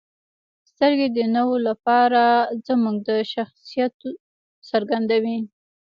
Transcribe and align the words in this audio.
•سترګې 0.69 1.07
د 1.17 1.19
نورو 1.35 1.57
لپاره 1.67 2.23
زموږ 2.67 2.95
د 3.09 3.11
شخصیت 3.33 3.93
څرګندوي. 4.69 5.39